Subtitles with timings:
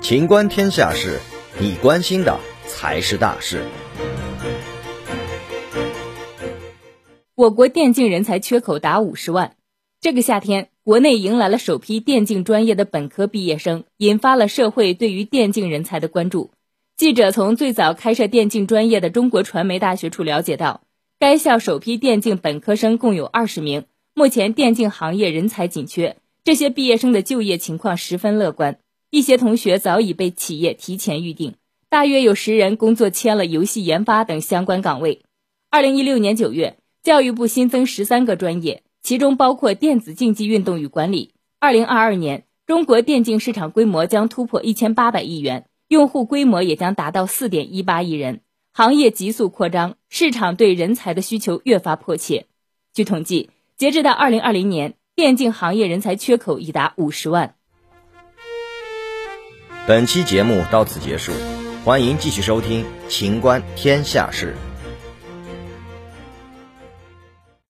[0.00, 1.18] 情观天下事，
[1.60, 3.62] 你关心的才是大事。
[7.34, 9.56] 我国电竞人才缺口达五十万。
[10.00, 16.50] 这个夏天，国内迎来了首批电竞专业的本科毕业生，引发了社会对于电竞人才的关注。
[16.96, 20.80] 记者从最早开设电竞专业的中国传媒大学处了解到，
[21.18, 23.84] 该校首批电竞本科生共有二十名，
[24.14, 26.16] 目前电竞行业人才紧缺，
[26.48, 28.78] 这些毕业生的就业情况十分乐观。
[29.10, 31.56] 一些同学早已被企业提前预定，
[31.90, 35.20] 大约有十人工作签了游戏研发等相关岗位。
[35.68, 41.34] 二零一六年九月，教育部新增十三个专业，其中包括电子竞技运动与管理。
[41.60, 48.40] 二零二二年，中国电竞市场规模将突破一千八百亿元，用户规模也将达到四点一八亿人，
[48.72, 52.46] 行业急速扩张，市场对人才的需求越发迫切。
[52.94, 57.56] 据统计，截至到二零二零年，电竞行业人才缺口已达五十万。
[59.84, 61.32] 本期节目到此结束，
[61.84, 64.54] 欢迎继续收听《秦观天下事》。